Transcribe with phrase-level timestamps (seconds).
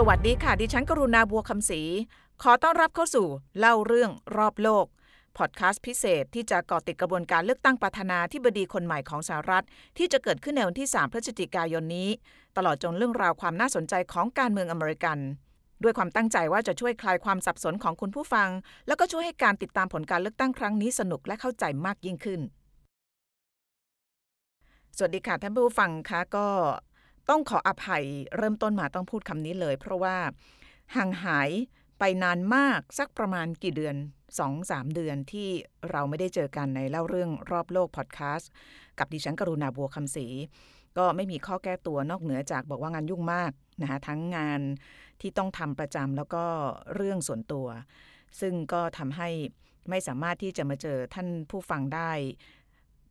[0.00, 1.82] สวัสดีค่ะ ดิฉันกรุณาบัวคำศรี
[2.42, 3.26] ขอต้อนรับเข้าสู่
[3.58, 4.86] เล่าเรื่องรอบโลก
[5.38, 9.64] พอดแคสต์พิเศษที่จะเกาะติดกระบวนการเลือกตั้งประธานาธิบดีคนใหม่ของสหรัฐ
[9.98, 12.08] ที่จะเกิดขึ้นในวันที่ 3 พฤศจิกายนนี้
[12.56, 15.18] ตลอดจนเรื่องราวความน่าสนใจของการเมืองอเมริกัน
[15.82, 18.48] ด้วยความตั้งใจว่าจะช่วยคลายความสับสนของคุณผู้ฟัง
[18.86, 22.40] แล้วก็ช่วยให้การติดตามผลการเลือกตั้งครั้งนี้สนุกและเข้าใจมากยิ่งขึ้น
[24.96, 26.46] สวัสดีค่ะท่านผู้ฟังคะก็
[27.28, 28.04] ต้องขออภัย
[28.36, 30.16] เริ่มต้นมาต้องพูดคำนี้เลย เพราะว่า
[30.96, 31.50] ห่างหาย
[31.98, 33.96] ไปนานมากสักประมาณกี่เดือน
[34.44, 35.48] 2-3 เดือนที่
[35.90, 38.50] เราไม่ได้เจอกันในเล่าเรื่องรอบโลกพอดแคสต์
[38.98, 40.26] กับดิฉันกรุณาบัวคำศรี
[40.98, 44.60] ก็ไม่มีข้อแก้ตัวนอกเหนือจากบอกว่างานยุ่งมากนะคะทั้งงาน
[45.20, 46.44] ที่ต้องทำประจำแล้วก็
[46.94, 47.66] เรื่องส่วนตัว
[48.40, 49.28] ซึ่งก็ทำให้
[49.90, 52.10] ไม่สามารถที่จะมาเจอท่านผู้ฟังได้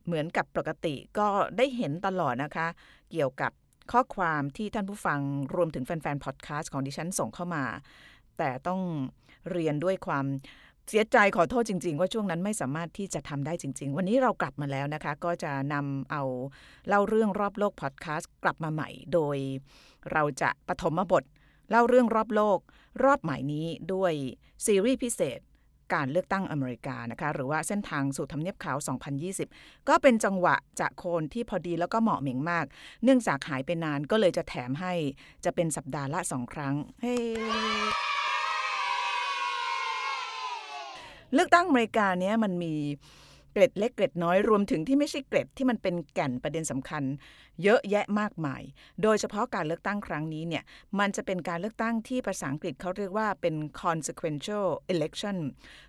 [0.06, 2.66] เหมือนกับปกติก็ได้เห็นตลอดนะคะ
[3.10, 3.52] เกี่ยวกับ
[3.92, 5.20] ข้อความที่ท่านผู้ฟัง
[5.54, 7.64] รวมถึงแฟนๆพอดแคสต์ของดิฉันส่งเข้ามา
[8.38, 8.80] แต่ต้อง
[9.50, 10.26] เรียนด้วยความ
[10.88, 16.22] เสียใจขอโทษจริง ๆ ว่าช่วงนั้นไม่สามารถที่จะทำได้จริง ๆ วันนี้เรากลับมาแล้วนะคะ ก็จะนำเอา
[16.88, 19.36] เล่าเรื่องรอบโลกพอดแคสต์กลับมาใหม่ โดย
[20.12, 21.24] เราจะปฐมบท
[21.70, 22.58] เล่าเรื่องรอบโลก
[23.04, 24.12] รอบใหม่นี้ด้วย
[24.66, 25.40] ซีรีส์พิเศษ
[25.94, 28.76] การเลือกตั้งอเมริกานะคะหรือว่าเส้นทางสู่ทำเนียบขาว
[29.32, 32.64] 2020 ก็เป็นจังหวะจะโคนที่พอดีแล้วก็เหมาะเหม่งมาก
[33.04, 34.92] เนื่องจากหายไปนานก็เลยจะแถมให้
[35.44, 37.16] จะเป็นสัปดาห์ละสองครั้งเฮ้
[41.34, 42.74] เลือกตั้งอเมริกาเนี้ยมันมี
[43.56, 47.02] เกร็ดเล็กเกร็ดน้อยรวมถึงที่ไม่ใช่เกร็ดที่มันเป็นแก่นประเด็นสำคัญ
[47.62, 48.62] เยอะแยะมากมาย
[49.02, 50.64] โดยเฉพาะการเลือกตั้งครั้งนี้เนี่ย
[50.98, 55.36] มันจะเป็นการเลือกตั้งที่ภาษาอังกฤษเขาเรียกว่าเป็น consequential election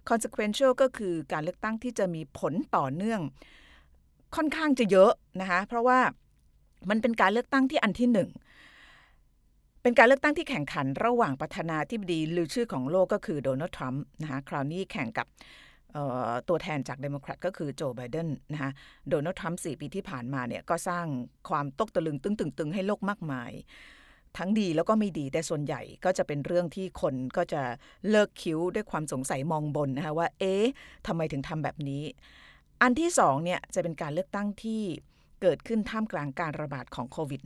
[0.10, 3.22] consequential ก็คือการเลือกตั้งที่จะมีผลต่อเนื่อง
[4.36, 6.00] ค่อนข้างจะเยอะนะคะเพราะว่า
[6.90, 8.30] มันเป็นการเลือกตั้งที่อันที่หนึ่ง
[9.82, 15.28] เป็นการเลือกตั้งที่แข่งขันระหว่างประธานาธิบดีลือชื่อของโลกก็คือโดนัลด์ทรัมป์นะคะคราวนี้แข่งกับ
[16.50, 18.72] ตัวแทนจากเดโมแครตก็คือโจไบเดนนะคะ
[19.10, 21.06] โดนัลด์ทรัมป์สี่ปีที่ผ่านมาเนี่ยก็สร้าง
[21.50, 23.52] ความตกตะลึงตึงตึงๆให้โลกมากมาย
[24.38, 27.62] ทั้งดีแล้วก็ไม่ดีแต่ส่วนใหญ่ก็จะเป็นเรื่องที่คนก็จะ
[28.10, 30.66] เลิกคิ้วด้วยความสงสัยมองบนนะคะว่า เอ๊ะ
[31.08, 32.04] ทำไมถึงทำแบบนี้
[32.82, 34.82] อันที่สองเนี่ยจะเป็นการเลือกตั้งที่
[35.42, 37.42] เกิดขึ้นท่ามกลางการระบาดของโควิด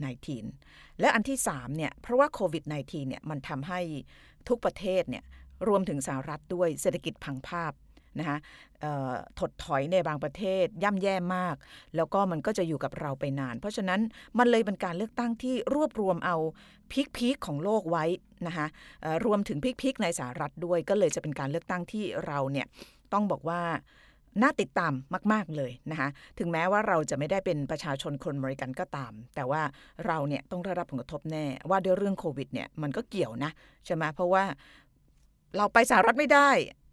[0.48, 3.80] -19 และอันที่3เนี่ยเพราะว่าโควิด -19 เนี่ยมันทำให้
[4.48, 5.24] ทุกประเทศเนี่ย
[5.68, 7.72] รวมถึงสหรัฐด้วยเศรษฐกิจพังภาพ
[8.18, 8.38] นะคะ
[9.38, 11.56] ถดถอยในบางประเทศย่ำแย่มาก
[11.96, 14.00] แล้วก็มันก็จะอยู่กับเราไปนาน เพราะฉะนั้น
[14.38, 16.36] มันเลยเป็นการเลือกตั้งที่รวบรวมเอา
[16.92, 18.04] พิกพีคของโลกไว้
[18.46, 18.66] นะคะ
[19.24, 22.66] รวมถึงพิกพีคในสหรัฐด้วย ก็เลยจะเป็นการเลือกตั้งที่เราเนี่ย
[23.12, 23.62] ต้องบอกว่า
[24.42, 24.92] น่าติดตาม
[25.32, 26.08] มาก ๆ เลยนะคะ
[26.38, 29.62] ถึงแม้ว่าเราจะไม่ได้เป็นประชาชนคนอเมริกันก็ตาม แต่ว่า
[30.06, 33.50] เราเนี่ยต้องได้รับผลกระทบแน่ ว่าด้วยเรื่องโควิดเนี่ยมันก็เกี่ยวนะ
[33.86, 34.44] ใช่ไหมเพราะว่า
[35.56, 36.50] เราไปสหรัฐไม่ได้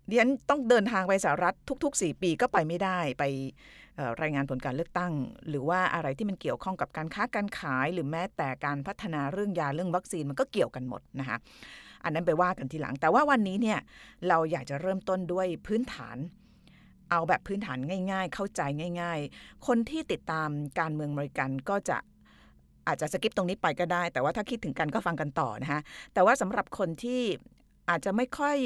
[0.09, 3.24] ดิฉันต้องเดินทางไปสหรัฐทุก ๆ 4 ปีก็ไปไม่ได้ไป
[4.22, 5.14] รายงานผลการเลือกตั้ง
[5.50, 11.38] หรือว่าอะไรที่มันเกี่ยวข้องกับการค้าการขายหรือแม้แต่การพัฒนาเรื่องยาเรื่องวัคซีนมันก็เกี่ยวกันหมดนะคะ
[12.03, 13.80] อันนั้นไปว่ากันทีหลัง แต่ว่าวันนี้เนี่ย
[14.28, 16.18] เราอยากจะเริ่มต้นด้วยพื้นฐาน
[17.12, 17.78] เอาแบบพื้นฐาน
[18.12, 18.62] ง่าย ๆ เข้าใจ
[19.02, 20.50] ง่าย ๆ คนที่ติดตาม
[20.80, 21.97] การเมืองอเมริกันก็จะ
[22.88, 25.81] อาจจะสกิปตรงนี้ไปก็ได้ แต่ว่าถ้าคิดถึงกันก็ฟังกันต่อนะคะ
[26.14, 27.22] แต่ว่าสำหรับคนที่
[27.90, 28.58] อาจจะไม่ค่อย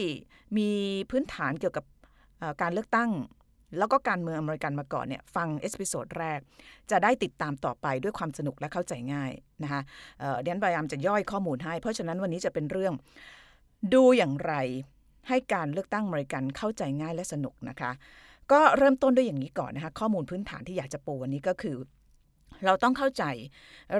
[0.57, 0.69] มี
[1.09, 1.85] พื้นฐานเกี่ยวกับ
[2.61, 3.11] การเลือกตั้ง
[3.77, 6.39] แล้วก็การเมืองอเมริกันมาก่อนเนี่ยฟัง episode แรก
[6.91, 9.31] จะได้ติดตามต่อไปด้วยความสนุกและเข้าใจง่าย
[9.63, 9.81] นะคะ
[10.41, 12.93] ดิฉันพยายามจะย่อยข้อมูลให้ เพราะฉะนั้นวันนี้จะเป็นเรื่อง
[13.93, 14.53] ดูอย่างไร
[15.29, 17.91] ให้การเลือกตั้งอเมริกันเข้าใจง่ายและสนุกนะคะ
[18.51, 21.75] ก็เริ่มต้นด้วยอย่างนี้ก่อนนะคะ ข้อมูลพื้นฐานที่อยากจะปูวันนี้ก็คือ
[22.65, 23.23] เราต้องเข้าใจ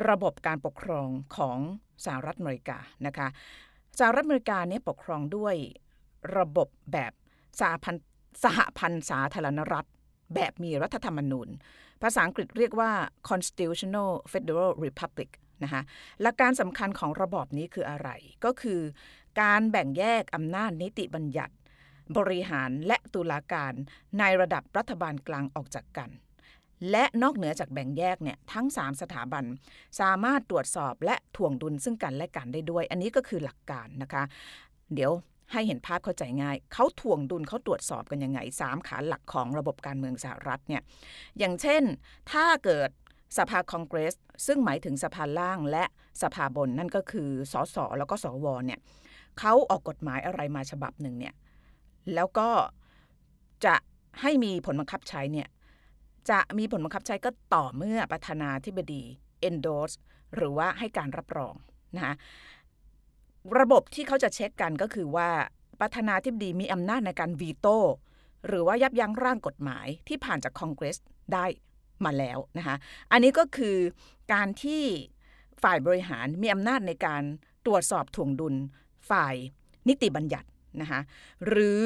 [0.09, 1.07] ระบบการปกครอง
[1.37, 1.57] ของ
[2.05, 3.27] สหรัฐอเมริกานะคะ
[3.99, 5.55] สหรัฐอเมริกาเนี่ยปกครองด้วย
[6.37, 7.13] ระบบแบบ
[7.59, 7.95] สหพัน
[8.43, 9.87] สหพันธ์สาธารณรัฐ
[10.35, 11.49] แบบมีรัฐธรรมนูญ
[12.01, 12.91] ภาษาอังกฤษเรียกว่า
[13.29, 15.29] constitutional federal republic
[15.63, 15.81] นะคะ
[16.21, 18.09] และการสำคัญของระบอบนี้คืออะไร
[18.45, 18.81] ก็คือ
[19.41, 21.53] การแบ่งแยกอำนาจนิติบัญญัติ
[22.17, 23.73] บริหารและตุลาการ
[24.19, 26.09] ในระดับรัฐบาลกลางออกจากกัน
[26.91, 29.43] และนอกเหนือจากแบ่งแยกเนี่ยทั้ง 3 สถาบัน
[29.99, 34.23] สามารถตรวจสอบและถ่วงดุลซึ่งกันและกันได้ด้วย อันนี้ก็คือหลักการนะคะ
[34.93, 35.11] เดี๋ยว
[35.51, 40.81] ให้เห็นภาพเข้าใจง่าย เขาถ่วงดุลเขาตรวจสอบกันยังไงสามขาหลักของระบบการเมืองสหรัฐเนี่ย
[41.39, 41.83] อย่างเช่น
[42.31, 42.89] ถ้าเกิด
[43.37, 44.15] สภาคองเกรส
[44.47, 45.83] ซึ่งหมายถึงสภาล่างและ
[46.21, 48.79] สภาบนนั่นก็คือสสแล้วก็สวเนี่ย
[49.39, 51.33] เขาออกกฎหมายอะไรมาฉบับหนึ่งเนี่ย
[52.13, 52.49] แล้วก็
[53.65, 53.75] จะ
[54.21, 55.47] ให้มีผลบังคับใช้เนี่ย
[56.29, 59.03] จะมีผลบังคับใช้ก็ต่อเมื่อประธานาธิบดี
[59.47, 59.95] endorse
[60.35, 61.55] หรือว่าให้การรับรอง
[61.95, 62.15] นะคะ
[63.59, 65.29] ระบบที่เขาจะเช็คกันก็คือว่า
[65.79, 67.77] ประธานาธิบดีมีอำนาจในการวีโต้
[68.47, 70.97] หรือว่ายับยั้งร่างกฎหมายที่ผ่านจากคอนเกรส
[71.33, 71.45] ได้
[72.05, 72.75] มาแล้วนะคะ
[73.11, 73.77] อันนี้ก็คือ
[74.33, 74.83] การที่
[75.63, 77.23] ฝ่ายบริหารมีอำนาจในการ
[77.65, 78.55] ตรวจสอบถ่วงดุล
[79.09, 79.35] ฝ่าย
[79.87, 80.47] นิติบัญญัติ
[80.81, 81.01] นะคะ
[81.47, 81.83] หรือ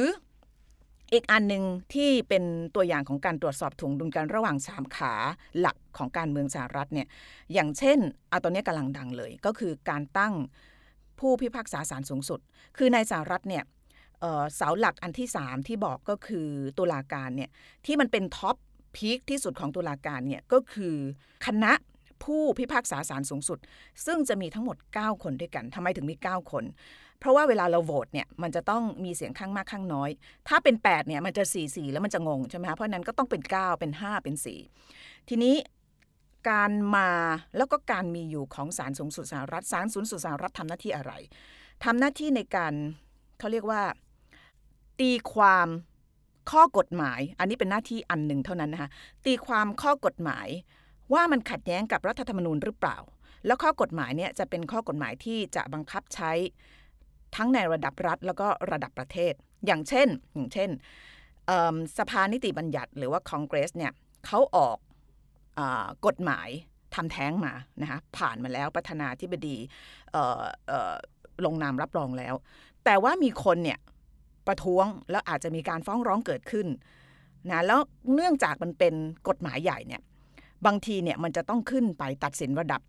[1.14, 1.64] อีกอันหนึ่ง
[1.94, 2.44] ที่เป็น
[2.76, 5.14] ตัวอย่างของการตรวจสอบถ่วงดุลกันระหว่างสามขา
[5.60, 7.08] หลักของการเมืองสหรัฐเนี่ย
[7.54, 8.00] อย่างเช่น
[8.30, 10.34] เอาตอนนี้กำลังดังเลย ก็คือการตั้ง
[11.20, 12.40] ผู้พิพากษาศาลสูงสุด
[12.78, 13.64] คือในสหรัฐเนี่ย
[14.56, 17.50] เสาหลักอันที่ 3 ที่บอกก็คือตุลาการเนี่ย
[17.86, 18.56] ที่มันเป็นท็อป
[18.96, 20.96] พีคที่สุดของตุลาการเนี่ยก็คือ
[21.46, 21.74] คณะ
[22.24, 23.60] ผู้พิพากษาศาลสูงสุด
[24.06, 26.64] ซึ่งจะมีทั้งหมด 9 คนด้วยกันทำไมถึงมี 9 คน
[27.20, 30.10] เพราะว่าเวลาเราโหวตเนี่ยมันจะต้องมีเสียงข้างมากข้างน้อย
[30.48, 34.36] ถ้าเป็น 8 เนี่ยมันจะ 4 4 แล้วมันจะงงใช่ไหมคะเพราะนั้นก็ต้องเป็น 9 เป็น 5 เป็น
[34.82, 35.56] 4 ทีนี้
[36.50, 37.10] การมา
[37.58, 41.14] แล้วก็การมีอยู่ของศาลสูงสุดสหรัฐศาลสูงสุดสหรัฐทำหน้าที่อะไร
[41.84, 42.74] ทำหน้าที่ในการ
[43.40, 43.82] เขาเรียกว่า
[45.00, 45.68] ตีความ
[46.52, 48.90] ข้อกฎหมาย อันนี้เป็นหน้าที่อันหนึ่งเท่านั้นนะคะ
[49.26, 50.48] ตีความข้อกฎหมาย
[51.14, 52.98] ว่ามันขัดแย้งกับรัฐธรรมนูญหรือเปล่า
[53.46, 56.32] แล้วข้อกฎหมายเนี่ยจะเป็นข้อกฎหมายที่จะบังคับใช้
[57.36, 59.34] ทั้งในระดับรัฐแล้วก็ระดับประเทศ
[59.66, 60.70] อย่างเช่น อย่างเช่น
[61.98, 63.92] สภานิติบัญญัติหรือว่าคอนเกรสเนี่ย
[64.26, 64.78] เขาออก
[65.60, 65.62] อ
[66.06, 66.50] กฎหมาย
[66.96, 69.56] ทำแท้งมานะคะผ่านมาแล้วประธานาธิบดี
[71.46, 72.34] ลงนามรับรองแล้ว
[72.86, 73.80] แต่ว่ามีคนเนี่ย
[74.48, 76.68] ประท้วงแล้วอาจจะมีการฟ้องร้องเกิดขึ้น
[77.50, 77.80] นะแล้ว
[78.14, 78.94] เนื่องจากมันเป็น
[79.28, 80.02] กฎหมายใหญ่เนี่ย
[80.66, 82.82] บางทีเนี่ยมันจะต้องขึ้นไปตัดสินระดับ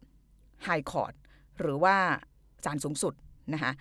[0.64, 1.14] ไฮคอร์ด
[1.60, 1.94] หรือว่า
[2.64, 3.14] ศาลสูงสุด
[3.54, 3.72] นะคะ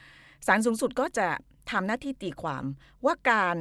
[0.46, 1.28] ศาลสูงสุดก็จะ
[1.72, 2.64] ทำหน้าที่ตีความ
[3.06, 3.58] ว่าการ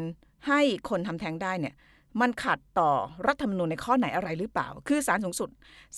[0.49, 1.75] ให้คนทำแท้งได้เนี่ย
[2.21, 2.93] มันขัดต่อ
[3.27, 5.51] รัฐธรรมนูญในข้อไหนอะไรหรือเปล่า คือศาลสูงสุด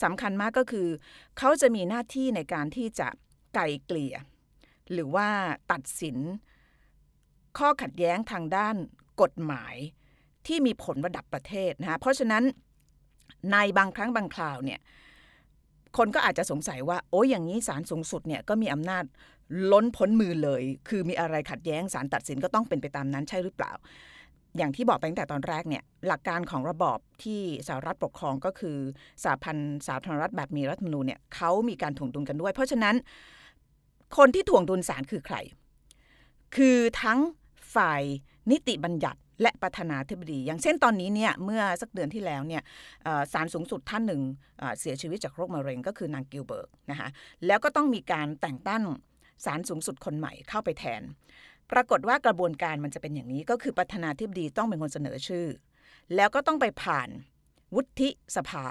[0.02, 0.88] สำคัญมากก็คือ
[1.38, 3.08] เขาจะมีหน้าที่ในการที่จะ
[3.54, 4.14] ไกลเกลี่ย
[4.92, 5.28] หรือว่า
[5.72, 6.16] ตัดสิน
[7.58, 8.76] ข้อขัดแย้งทางด้าน
[9.22, 9.76] กฎหมาย
[10.46, 12.44] ที่มีผลระดับประเทศนะคะเพราะฉะนั้น
[13.52, 14.80] ในบางครั้งบางคราวเนี่ย
[15.96, 19.04] คนก็อาจจะสงสัยว่า โอ้ยอย่างนี้ศาลสูงสุดเนี่ยก็มีอำนาจ
[19.72, 23.72] ล้นพ้นมือเลย คือมีอะไรขัดแย้งศาลตัดสินก็ต้องเป็นไปตามนั้นใช่หรือเปล่า
[24.56, 28.76] อย่างที่บอกไปตั้งแต่ตอนแรกเนี่ยหลักการของระบอบที่สหรัฐปกครองก็คือ
[29.22, 32.94] สหพันธ์สาธารณรัฐแบบมีรัฐธรรมนูญเนี่ยเขามีการถ่วงดุลกันด้วย เพราะฉะนั้น
[34.16, 35.36] คนที่ถ่วงดุลศาลคือใคร
[36.56, 37.18] คือทั้ง
[37.74, 38.02] ฝ่าย
[38.50, 42.62] นิติบัญญัติ และประธานาธิบดี อย่างเช่นตอนนี้เนี่ยเมื่อสักเดือนที่แล้วเนี่ย
[43.32, 44.22] ศาลสูงสุดท่านหนึ่ง
[44.80, 47.08] เสียชีวิตจากโรคมะเร็งก็คือนางกินส์เบิร์กนะคะ
[47.46, 48.82] แล้วก็ต้องมีการแต่งตั้ง
[49.44, 51.02] ศาลสูงสุดคนใหม่เข้าไปแทน
[51.72, 55.46] ปรากฏว่ากระบวนการมันจะเป็นอย่างนี้ก็คือประธานาธิบดีต้องเป็นคนเสนอชื่อ
[56.16, 57.08] แล้วก็ต้องไปผ่าน
[57.74, 58.64] วุฒิสภา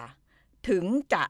[0.69, 1.23] ถึงจะ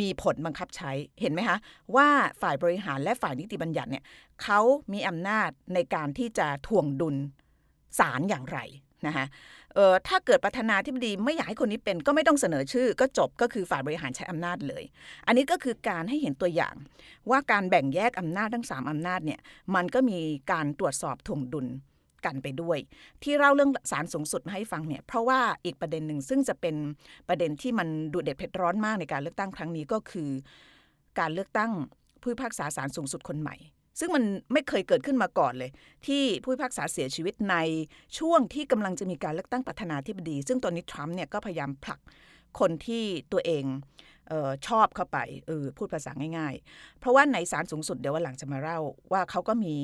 [0.00, 0.90] มีผลบังคับใช้
[1.20, 1.58] เห็นไหมคะ
[1.96, 2.08] ว่า
[2.42, 4.04] ฝ่ายบริหารและฝ่ายนิติบัญญัติเนี่ย
[4.42, 4.60] เขา
[4.92, 7.16] มีอำนาจในการที่จะทวงดุล
[7.98, 8.58] ศาลอย่างไร
[9.06, 9.26] นะคะ
[9.74, 14.84] เออถ้าเกิดประธานาธิบดีไม่อยากให้คนนี้เป็นก็ไม่ต้องเสนอชื่อ ก็จบก็คือฝ่ายบริหารใช้อำนาจเลย
[15.26, 16.74] อันนี้ก็คือการให้เห็นตัวอย่าง
[17.30, 19.40] ว่าการแบ่งแยกอำนาจทั้ง 3อำนาจเนี่ย
[19.74, 20.18] มันก็มี
[20.52, 21.66] การตรวจสอบถ่วงดุล
[22.26, 22.78] กันไปด้วย
[23.22, 26.76] ที่เล่าเรื่องสารสูงสุดมาให้ฟังเนี่ยเพราะว่าอีกประเด็นหนึ่งซึ่งจะเป็น
[27.28, 30.30] ประเด็นที่มันดูเด็ดเผ็ดร้อนมากในการเลือกตั้งครั้งนี้ก็คือ
[31.18, 31.70] การเลือกตั้ง
[32.20, 33.56] ผู้พิพากษาศาลสูงสุดคนใหม่
[33.98, 35.70] ซึ่งมันไม่เคยเกิดขึ้นมาก่อนเลย
[36.06, 37.56] ที่ผู้พิพากษาเสียชีวิตใน
[38.18, 42.00] ช่วงที่กำลังจะมีการเลือกตั้งประธานาธิบดี ซึ่งตอนนี้ทรัมป์เนี่ยก็พยายามผลัก
[42.58, 43.64] คนที่ตัวเอง
[44.30, 48.78] ออชอบเข้าไปเออพูดภาษาง่าย ๆ เพราะว่าในศาลสูงสุดเดี๋ยววันหลังจะมาเล่า
[49.12, 49.74] ว่าเขาก็มี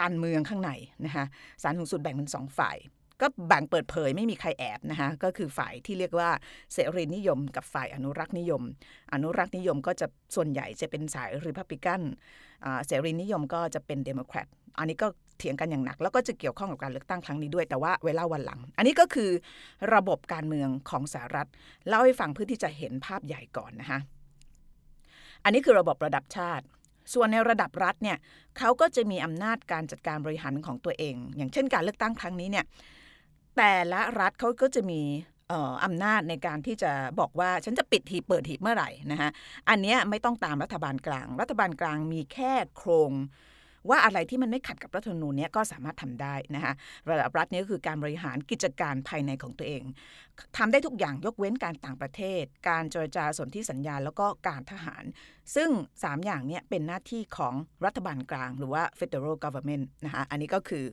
[0.00, 0.70] การเมืองข้างใน
[1.04, 1.26] นะคะ
[1.62, 2.76] ศาลสูงสุดแบ่งเป็นสองฝ่าย
[3.20, 6.30] ก็แบ่งเปิดเผยไม่มีใครแอบนะคะก็คือฝ่ายที่เรียกว่า
[6.72, 8.62] เสรีนิยม กับฝ่ายอนุรักษ์นิยม
[9.12, 12.00] อนุรักษ์นิยมก็จะส่วนใหญ่จะเป็นสายริพับลิกัน
[12.86, 14.46] เสรีนิยมก็จะเป็นเดโมแครต
[14.78, 15.06] อันนี้ก็
[15.38, 19.30] เถียงกันอย่างหนัก แล้วก็จะเกี่ยวข้องกับการเลือกตั้งครั้งนี้ด้วยแต่ว่าเล่าวันหลัง อันนี้ก็คือ
[19.94, 21.48] ระบบการเมืองของสหรัฐ
[21.88, 23.98] เล่าให้ฟังเพื่อที่จะเห็นภาพใหญ่ก่อนนะคะ
[25.44, 26.64] อันนี้คือระบบระดับชาติ
[27.14, 28.16] ส่วนในระดับรัฐเนี่ย
[28.58, 32.64] เขาก็จะมีอำนาจการจัดการบริหารของตัวเอง อย่างเช่นการเลือกตั้งครั้งนี้เนี่ย
[33.56, 35.02] แต่ละรัฐเขาก็จะมี
[35.84, 39.30] อำนาจในการที่จะบอกว่าฉันจะปิดหีบเปิดหีบเมื่อไหร่นะคะ
[39.68, 43.12] อันนี้ไม่ต้องตามรัฐบาลกลาง รัฐบาลกลางมีแค่โครง
[43.90, 46.72] ว่าอะไรที่มันไม่ขัดกับรัฐธรรมนูญนี้ก็สามารถทำได้นะคะ
[47.10, 49.82] ระดับรัฐนี้ก็คือการบริหารกิจการภายในของตัวเอง
[50.56, 55.04] ทำได้ทุกอย่างยกเว้นการต่างประเทศ การเจรจาสนธิสัญญา แล้วก็การทหาร
[55.54, 55.70] ซึ่ง
[56.00, 60.84] 3 อย่างนี้เป็นหน้าที่ของรัฐบาลกลาง หรือว่า federal government นะคะอันนี้ก็คือ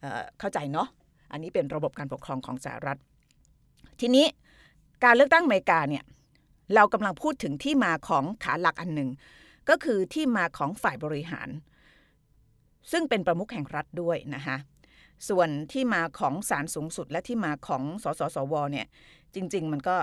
[0.00, 0.06] เอ
[0.40, 0.88] เข้าใจเนาะ
[1.30, 2.98] อันนี้เป็นระบบการปกครองของสหรัฐ
[4.00, 4.26] ทีนี้
[5.04, 6.04] การเลือกตั้งอเมริกาเนี่ย
[6.74, 9.10] เรากำลังพูดถึงที่มาของขาหลักอันหนึ่ง
[9.68, 11.48] ก็คือที่มาของฝ่ายบริหาร
[12.92, 14.56] ซึ่งเป็นประมุขแห่งรัฐด้วยนะคะ
[15.28, 18.86] ส่วนที่มาของศาลสูงสุดและที่มาของสสสวเนี่ย
[19.34, 19.96] จริง ๆ มันก็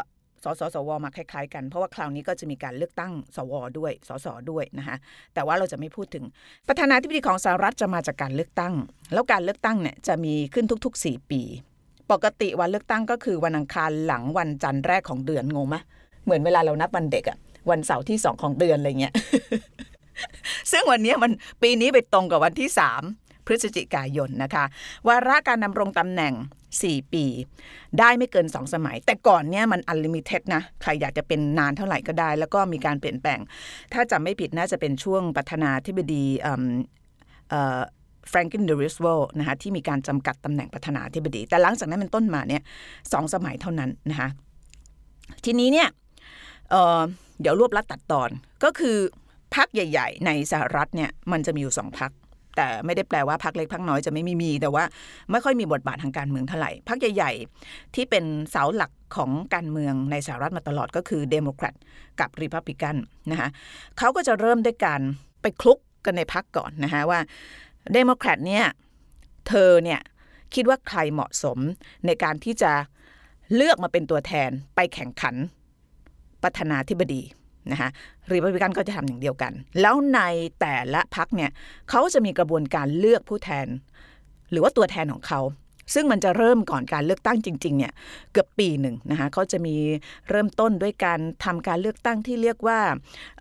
[0.43, 4.97] สสสวมาคล้ายๆกัน เพราะว่าคราวนี้ก็จะมีการเลือกตั้งสวด้วยสสด้วยนะคะ
[5.33, 6.23] แต่ว่าเราจะไม่พูดถึง
[6.67, 8.73] ประธานาธิบดีของสหรัฐจะมาจากการเลือกตั้ง
[9.13, 11.41] แล้วการเลือกตั้งเนี่ยจะมีขึ้นทุก ๆ 4 ปี
[12.11, 15.75] ปกติวันเลือกตั้งก็คือวันอังคารหลังวันจันทร์แรกของเดือนงงไหม
[16.23, 17.37] เหมือนเวลาเรานับวันเด็กอะ
[17.69, 19.13] วันเสาร์ที่สองของเดือนอะไรเงี้ย
[20.71, 21.31] ซึ่งวันนี้มัน
[21.61, 23.01] ปีนี้ไปตรงกับวันที่สาม
[23.45, 24.65] พฤศจิกายนนะคะ
[25.07, 26.33] วาระการดำรงตำแหน่ง
[26.81, 27.25] 4 ปี
[27.99, 33.39] ได้ไม่เกิน 2 สมัย แต่ก่อนเนี่ยมัน unlimited นะ ใครอยากจะเป็นนานเท่าไหร่ก็ได้ แล้วก็มีการเปลี่ยนแปลง
[33.93, 36.25] ถ้าจำไม่ผิดน่าจะเป็นช่วงประธานาธิบดี
[38.29, 42.61] แฟรงกลินดีโรสเวลต์นะคะที่มีการจำกัดตำแหน่งประธานาธิบดี แต่หลังจากนั้นเป็นต้นมาเนี่ย
[43.13, 44.29] สองสมัยเท่านั้นนะคะ
[45.45, 45.87] ทีนี้เนี่ย
[46.71, 48.29] เดี๋ยวรวบลัดตัดตอน
[48.63, 48.97] ก็คือ
[49.55, 52.11] พรรคใหญ่ ๆ ในสหรัฐเนี่ยมันจะมีอยู่สองพรรค
[52.55, 54.83] แต่ไม่ได้แปลว่าพรรคเล็กพรรคน้อยจะไม่มีมี แต่ว่า
[55.31, 57.31] ไม่ค่อยมีบทบาททางการเมืองเท่าไหร่พรรคใหญ่
[57.63, 61.75] ๆ ที่เป็นเสาหลักของการเมืองในสหรัฐมาตลอดก็คือเดโมแครต
[62.19, 62.95] กับริพับลิกัน
[63.31, 63.49] นะคะ
[63.97, 65.01] เขาก็จะเริ่มด้วยการ
[65.41, 67.19] ไปคุยกันในพรรคก่อนนะคะว่า
[67.93, 68.65] เดโมแครตเนี่ย
[69.47, 70.01] เธอเนี่ย
[70.55, 71.57] คิดว่าใครเหมาะสม
[72.05, 72.71] ในการที่จะ
[73.55, 75.35] เลือกมาเป็นตัวแทนไปแข่งขัน
[76.43, 77.21] ประธานาธิบดี
[77.71, 77.89] นะคะ
[78.31, 79.51] รีพับลิกันก็จะทำอย่างเดียวกัน
[79.81, 80.19] แล้วใน
[80.59, 81.51] แต่ละพักเนี่ย
[81.89, 83.67] เขาจะมีกระบวนการเลือกผู้แทน
[84.51, 85.41] หรือว่าตัวแทนของเขา
[85.93, 87.93] ซึ่งมันจะเริ่มก่อนการเลือกตั้งจริงๆเนี่ย
[88.31, 89.75] เกือบปีหนึ่งนะคะเขาจะมี
[90.29, 92.79] เริ่มต้นด้วยการทำการเลือกตั้งที่เรียกว่า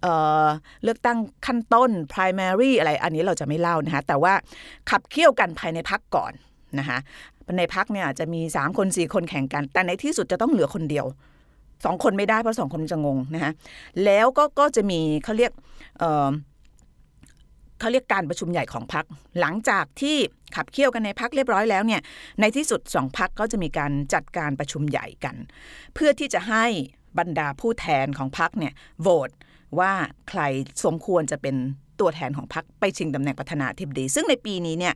[0.02, 4.35] เเลือกตั้งขั้นต้น primary อะไรอันนี้เราจะไม่เล่านะคะแต่ว่า
[4.91, 6.33] ขับเคี่ยวกันภายในพักก่อน
[6.79, 6.99] นะคะ
[7.59, 11.07] ในพักเนี่ยจะมี 3 คน 4 คนแข่งกัน แต่ในที่สุดจะต้องเหลือคนเดียว
[11.84, 13.52] สองคนไม่ได้เพราะสองคนจะงงนะคะ
[14.04, 15.52] แล้วก็ก็จะมีเขาเรียก
[16.00, 19.04] เเขาเรียกการประชุมใหญ่ของพัก
[19.40, 20.16] หลังจากที่
[20.56, 22.00] ขับเคี่ยวกันในพักเรียบร้อยแล้วเนี่ย
[22.40, 25.36] ในที่สุดสองพักก็จะมีการจัดการประชุมใหญ่กัน
[25.94, 26.64] เพื่อที่จะให้
[27.18, 28.72] บรรดาผู้แทนของพักเนี่ย
[29.02, 29.30] โหวต
[29.78, 29.92] ว่า
[30.28, 30.40] ใคร
[30.84, 31.56] สมควรจะเป็น
[32.00, 34.94] ตัวแทนของพรรคไปชิงตำแหน่งประธานาธิบดี ซึ่งในปีนี้เนี่ย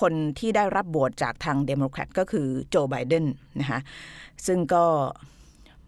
[0.00, 3.24] คนที่ได้รับโหวตจากทางเดโมแครตก็คือโจไบเดน
[3.60, 3.80] นะคะ
[4.46, 4.84] ซึ่งก็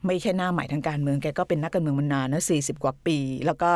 [0.06, 3.70] ไม่ใช่หน้าใหม่ทางการเมืองแกก็เป็นนักการเมืองมานานนะสี่สิบกว่าปี แล้วก็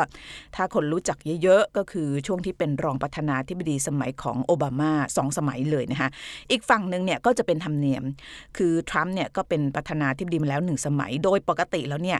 [0.55, 6.09] ถ้าคนรู้จักเยอะๆ ก็คือช่วงที่เป็นรองประธานาธิบดีสมัยของโอบามาสองสมัยเลยนะคะ
[6.51, 8.03] อีกฝั่งหนึ่งเนี่ยก็จะเป็นธรรมเนียม
[8.57, 12.19] คือทรัมป์เนี่ยก็เป็นประธานาธิบดีมาแล้วหนึ่งสมัย โดยปกติแล้วเนี่ย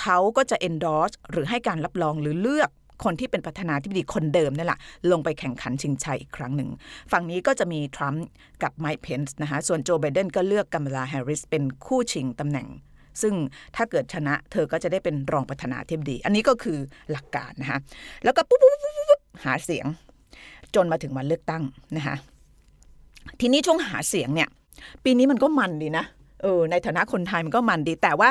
[0.00, 2.70] เขาก็จะ endorse หรือให้การรับรองหรือเลือก
[3.04, 4.78] คนที่เป็นประธานาธิบดีคนเดิมนี่แหละ
[5.10, 6.70] ลงไปแข่งขันชิงชัยอีกครั้งหนึ่ง
[7.12, 8.24] ฝั่งนี้ก็จะมีทรัมป์
[8.62, 12.68] กับไมค์เพนส์นะคะส่วนโจไบเดนก็เลือกกัมลาแฮร์ริสเป็นคู่ชิงตำแหน่ง
[13.22, 13.34] ซึ่ง
[13.76, 16.78] ถ้าเกิดชนะเธอก็จะได้เป็นรองประธานาธิบดี อันนี้ก็คือ
[17.12, 17.78] หลักการนะคะ
[18.24, 19.86] แล้วก็ปุ๊บปุ๊บปุ๊บหาเสียง
[20.74, 21.62] จนมาถึงวันเลือกตั้ง
[21.96, 22.16] นะคะ
[23.40, 24.48] ทีนี้ช่วงหาเสียงเนี่ย
[25.04, 26.04] ปีนี้มันก็มันดีนะ
[26.42, 28.30] เออในฐานะคนไทยมันก็มันดีแต่ว่า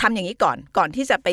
[0.00, 1.28] ทำอย่างนี้ก่อนก่อนที่จะไป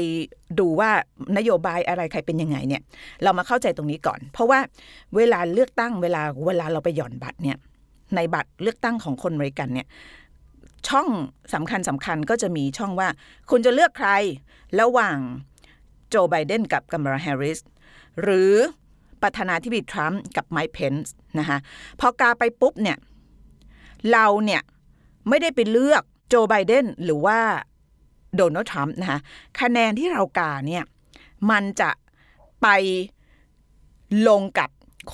[0.59, 0.89] ดูว่า
[1.37, 2.81] นโยบายอะไรใครเป็นยังไงเนี่ย
[3.23, 4.59] เรามาเข้าใจตรงนี้ก่อน เพราะว่า
[5.15, 7.57] เวลาเลือกตั้งเวลาเวลาเราไปหย่อนบัตรเนี่ย
[8.15, 9.87] ในบัตรเลือกตั้งของคนอเมริกันเนี่ย
[10.87, 11.09] ช่อง
[11.53, 13.09] สำคัญสำคัญก็จะมีช่องว่า
[13.49, 14.09] คุณจะเลือกใคร
[14.81, 15.17] ระหว่าง
[16.09, 17.59] โจไบเดนกับกัมราแฮร์ริส
[18.21, 18.53] หรือ
[19.21, 21.57] ประธานาธิบดีทรัมป์กับไมค์เพนส์นะคะ
[21.99, 22.97] พอกาไปปุ๊บเนี่ย
[24.11, 24.61] เราเนี่ย
[25.29, 27.39] ไม่ได้ไปเลือกโจไบเดนหรือว่า
[28.35, 29.19] โดนัลด์ทรัมป์นะคะ
[29.59, 30.83] คะแนนที่เรากาเนี่ย
[31.49, 31.89] มันจะ
[32.61, 32.67] ไป
[34.27, 34.69] ลงกับ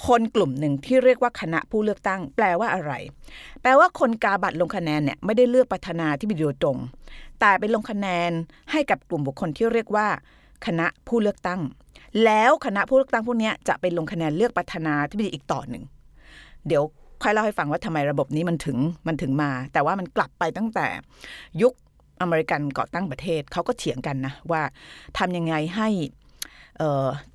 [0.06, 2.94] คนกลุ่มหนึ่งที่เรียกว่าคณะผู้เลือกตั้ง แปลว่าอะไร
[3.62, 6.78] แปลว่าคนกาบัตรลงคะแนนเนี่ยไม่ได้เลือกประธานาธิบดีโดยตรง
[7.40, 8.32] แต่ไปลงคะแนน
[8.72, 10.08] ให้กับกลุ่มบุคคลที่เรียกว่า
[10.66, 11.62] คณะผู้เลือกตั้ง
[12.26, 15.84] แล้วคณะผู้เลือกตั้งพวกนี้จะไปลงคะแนนเลือกประธานาธิบดีอีกต่อหนึ่ง
[16.68, 16.84] เดี๋ยว
[17.24, 18.78] ค่อยเล่าให้ฟังว่าทำไมระบบนี้มันถึง
[19.08, 20.88] มันถึงมา แต่ว่ามันกลับไปตั้งแต่
[21.62, 21.74] ยุค
[22.22, 24.62] อเมริกันก่อตั้งประเทศเขาก็เถียงกันนะว่า
[25.18, 25.88] ทำยังไงให้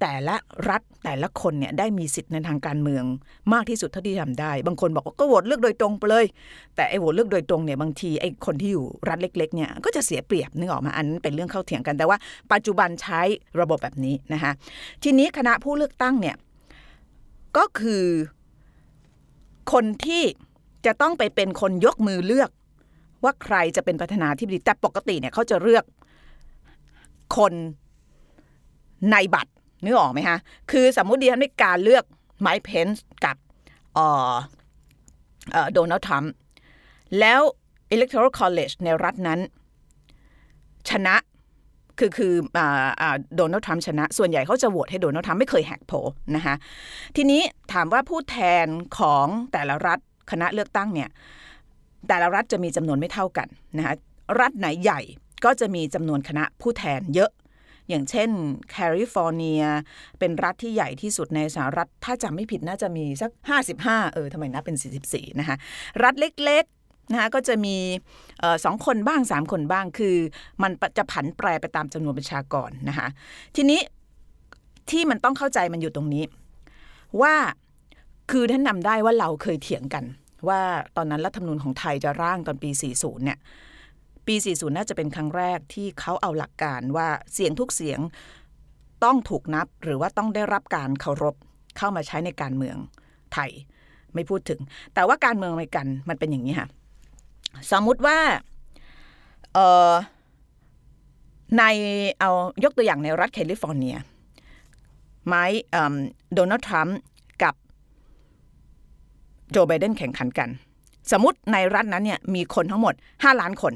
[0.01, 0.37] แต่ละ
[0.69, 3.05] รัฐแต่ละคนเนี่ยได้มีสิทธิ์ในทางการเมือง
[3.53, 6.27] มากที่สุดเท่าที่ทำได้ บางคนบอกว่าก็โหวตเลือกโดยตรงไปเลย
[6.77, 12.17] แต่ไอ้โหวตเลือกโดยตรงเนี่ยบางทีไอ้คนที่อยู่รัฐเล็กๆเนี่ยก็จะเสียเปรียบนึกออกมาอันเป็นเรื่องเข้าเถียงกันแต่ว่า
[12.53, 13.21] ปัจจุบันใช้
[13.61, 14.53] ระบบแบบนี้นะคะ
[15.03, 16.37] ทีนี้คณะผู้เลือกตั้งเนี่ย
[17.57, 18.05] ก็คือ
[19.73, 20.25] คนที่
[20.87, 22.51] จะต้องไปเป็นคนยกมือเลือก
[23.25, 25.85] ว่าใครจะเป็นประธานาธิบดีแต่ปกติเนี่ยเขาจะเลือก
[27.37, 27.53] คน
[29.13, 29.51] ในบัตร
[29.85, 30.39] นึกออกไหมคะ
[30.71, 32.05] คือสมมุติดิฉันในการเลือก
[32.41, 33.37] ไมค์เพนส์กับ
[35.73, 36.33] โดนัลด์ทรัมป์
[37.21, 37.41] แล้ว
[37.95, 39.41] Electoral College ในรัฐนั้น
[40.91, 41.17] ชนะ
[41.99, 42.33] คือคือ
[43.37, 45.93] โดนัลด์ทรัมป์ชนะ ส่วนใหญ่เขาจะโหวตให้โดนัลด์ทรัมป์ไม่เคยแหกโผ
[46.37, 46.55] นะคะ
[47.17, 47.43] ทีนี้
[47.73, 48.67] ถามว่าผู้แทน
[48.99, 49.99] ของแต่ละรัฐ
[50.31, 51.09] คณะเลือกตั้งเนี่ย
[52.09, 53.95] แต่ละรัฐจะมีจำนวนไม่เท่ากันนะคะ
[54.41, 55.01] รัฐไหนใหญ่
[55.45, 57.31] ก็จะมีจำนวนคณะผู้แทนเยอะ
[57.89, 58.31] อย่างเช่น
[58.71, 59.63] แคลิฟอร์เนีย
[60.19, 63.31] เป็นรัฐที่ใหญ่ที่สุดในสหรัฐ ถ้าจำไม่ผิดน่าจะมีสัก
[63.73, 64.77] 55 เออทำไมนับเป็น
[65.09, 65.57] 44 นะคะ
[66.03, 67.77] รัฐเล็กๆนะคะก็จะมี
[68.65, 70.17] สองคนบ้าง 3 คนบ้างคือ
[70.63, 73.09] มันจะผันแปรไปตามจำนวนประชากรนะคะ
[73.57, 73.81] ทีนี้
[74.91, 76.25] ที่มันต้องเข้าใจมันอยู่ตรงนี้
[77.23, 77.35] ว่า
[78.31, 80.05] คือท่านนำได้ว่าเราเคยเถียงกัน
[80.49, 80.61] ว่า
[80.97, 83.39] ตอนนั้นรัฐธรรมนูญของไทยจะร่างตอนปี 40 เนี่ย
[84.27, 88.01] ปี 40 น่าจะเป็นครั้งแรกที่เขาเอาหลักการว่าเสียงทุกเสียง
[89.05, 91.35] ต้องถูกนับหรือว่าต้องได้รับการเคารพ
[91.77, 92.77] เข้ามาใช้ในการเมือง
[93.33, 93.51] ไทย
[94.15, 94.61] ไม่พูดถึง
[94.95, 96.69] แต่ว่าการเมืองอเมริกันมันเป็นอย่างนี้ค่ะ
[97.73, 98.19] สมมุติว่า
[101.59, 101.63] ใน
[102.21, 102.31] เอา
[102.65, 103.97] ยกตัวอย่างในรัฐแคลิฟอร์เนีย
[105.27, 105.45] ไม้
[106.35, 106.99] โดนัลด์ทรัมป์
[107.43, 107.55] กับ
[109.51, 110.49] โจไบเดนแข่งขันกัน
[111.13, 113.73] สมมติในรัฐนั้นเนี่ยมีคนทั้งหมด 5 ล้านคน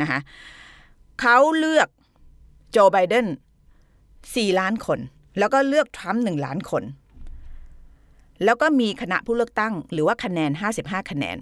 [0.00, 0.20] นะคะ
[1.20, 1.88] เขาเลือก
[2.70, 3.26] โจไบเดน
[3.92, 4.98] 4ล้านคน
[5.38, 6.82] แล้วก็เลือกทรัมป์1ล้านคน
[8.44, 10.50] แล้วก็มีคณะผู้เลือกตั้ง หรือว่าคะแนน
[10.80, 11.36] 55 คะแนน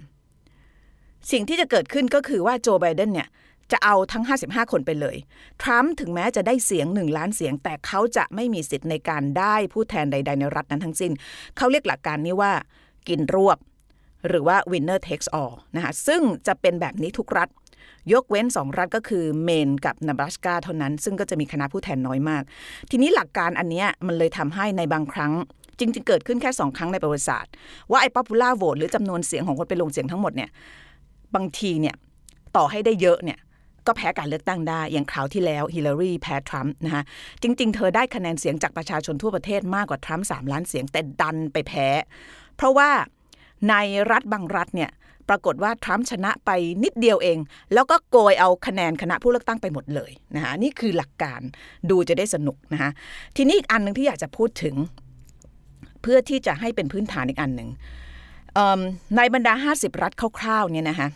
[1.31, 3.29] สิ่งที่จะเกิดขึ้นก็คือว่าโจไบเดนเนี่ย
[3.71, 5.17] จะเอาทั้ง 55 คนไปเลย
[5.61, 11.11] ทรัมป์ถึงแม้จะได้เสียง 1 ล้านเสียง แต่เขาจะไม่มีสิทธิ์ในการได้ผู้แทนใด ๆ ในรัฐนั้นทั้งสิ้น
[11.57, 12.51] เขาเรียกหลักการนี้ว่า
[13.07, 13.57] กินรวบ
[14.27, 17.49] หรือว่า winner takes all นะคะซึ่งจะเป็นแบบนี้ทุกรัฐ
[18.13, 22.43] ยกเว้นสองรัฐก็คือเมนกับเนบราสกาเท่านั้น ซึ่งก็จะมีคณะผู้แทนน้อยมาก
[22.91, 25.33] ทีนี้หลักการอันนี้มันเลยทำให้ในบางครั้ง
[25.79, 27.51] จริงๆ เกิดขึ้นแค่สองครั้งในประวัติศาสตร์
[27.91, 30.49] ว่าไอ้ popular vote หรือจำนวนเสียงของคนไปลงเสียงทั้งหมดเนี่ย
[31.35, 31.95] บางทีเนี่ย
[32.55, 33.39] ต่อให้ได้เยอะเนี่ย
[33.87, 37.03] ก็แพ้การเลือกตั้งได้ อย่างคราวที่แล้วฮิลลารีแพ้ทรัมป์นะคะ
[37.41, 41.87] จริง ๆ เธอได้คะแนนเสียงจากประชาชนทั่วประเทศมากกว่าทรัมป์สามล้านเสียงแต่ดันไปแพ้
[42.55, 42.89] เพราะว่า
[43.69, 43.75] ใน
[44.11, 44.91] รัฐบางรัฐเนี่ย
[45.29, 46.51] ปรากฏว่าทรัมป์ชนะไป
[46.83, 47.37] นิดเดียวเอง
[47.73, 51.41] แล้วก็โกยเอาคะแนนคณะผู้เลือกตั้งไปหมดเลยนะคะนี่คือหลักการ
[51.89, 52.89] ดูจะได้สนุกนะคะ
[53.35, 54.75] ทีนี้อีกอันหนึ่งที่อยากจะพูดถึง
[56.01, 57.69] เพื่อที่จะให้เป็นพื้นฐานอีกอันหนึ่ง
[59.17, 61.07] ในบรรดา 50 รัฐคร่าวๆเนี่ยนะคะ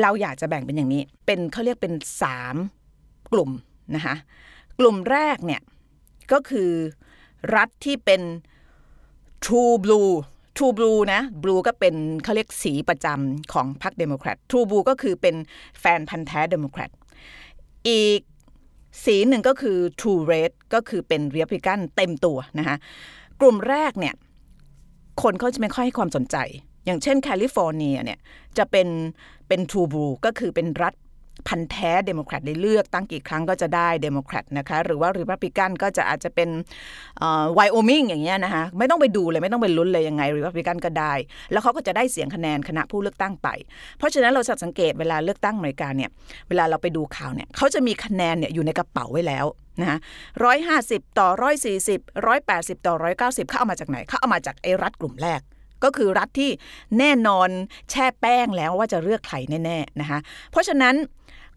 [0.00, 2.56] เราอยากจะแบ่งเป็นอย่างนี้ เป็นเขาเรียกเป็นสาม
[3.32, 3.50] กลุ่ม
[3.94, 4.14] นะคะ
[4.78, 5.60] กลุ่มแรกเนี่ย
[6.32, 6.70] ก็คือ
[7.56, 8.22] รัฐที่เป็น
[9.44, 10.12] True Blue
[10.56, 15.34] True Blue นะ Blue ก็เป็นเขาเรียกสีประจำของพรรคเดโมแครต True Blue ก็คือเป็น
[15.80, 16.90] แฟนพันธ์แท้เดโมแครต
[17.88, 18.20] อีก
[19.04, 22.76] สีหนึ่งก็คือ True Red ก็คือเป็นรีพับลิกันเต็มตัวนะคะ
[23.40, 24.14] กลุ่มแรกเนี่ย
[25.22, 26.36] คนเขาจะไม่ค่อยให้ความสนใจ
[26.84, 28.18] อย่างเช่นแคลิฟอร์เนียเนี่ย
[28.58, 28.88] จะเป็น
[29.48, 30.94] เป็น True Blue ก็คือเป็นรัฐ
[31.48, 36.48] พันธุ์แท้เดโมแครตได้เลือกตั้งกี่ครั้งก็จะได้เดโมแครตนะคะหรือว่าริพับลิกันก็จะอาจจะเป็น
[37.54, 41.12] ไวโอมิงอย่างเงี้ยนะคะไม่ต้องไปดูเลยไม่ต้องไปลุ้นเลยยังไงริพับลิกันก็ได้
[41.52, 43.48] แล้วเขาก็จะได้เสียงคะแนนคณะผู้เลือกตั้งไป
[43.98, 46.10] เพราะฉะนั้นเราสังเกตเวลาเลือกตั้งอเมริกาเนี่ย
[46.48, 49.46] เวลาเราไปดูข่าวเนี่ยเขาจะมีคะแนนเนี่ยอยู่ในกระเป๋าไว้แล้ว
[49.80, 49.98] นะคะ
[50.44, 55.40] ร้อยห้าสิบต่อร้อยสี่สิบร้อยแปดสิบต่อร้อยเก้าสิบเขาเอามาจากไหนเขาเอามาจากไอ้รัฐกลุ่มแรก
[55.84, 56.50] ก็คือรัฐที่
[56.98, 57.48] แน่นอน
[57.90, 60.18] แช่แป้งแล้วว่าจะเลือกใครแน่ๆนะคะ
[60.50, 60.94] เพราะฉะนั้น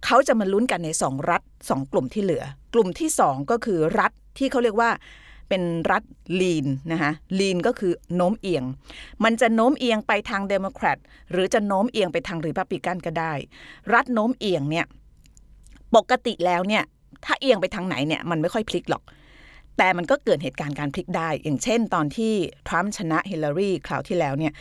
[0.05, 4.89] เขาจะมาลุ้นกันในสองรัฐสองกลุ่มที่เหลือ กลุ่มที่สองก็คือรัฐที่เขาเรียกว่า
[5.49, 6.03] เป็นรัฐ
[6.41, 8.63] lean นะคะ lean ก็คือโน้มเอียง
[9.23, 10.97] มันจะโน้มเอียงไปทางเดโมแครต
[11.31, 13.33] หรือจะโน้มเอียงไปทางรีพับลิกันก็ได้
[13.93, 14.85] รัฐโน้มเอียงเนี่ย
[15.95, 16.83] ปกติแล้วเนี่ย
[17.25, 19.03] ถ้าเอียงไปทางไหนเนี่ยมันไม่ค่อยพลิกหรอก
[19.77, 22.33] แต่มันก็เกิดเหตุการณ์การพลิกได้ อย่างเช่น ตอนที่
[22.67, 24.53] ทรัมป์ชนะฮิลลารีคราวที่แล้วเนี่ย